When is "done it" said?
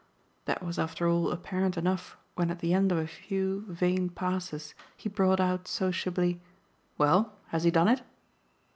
7.69-8.01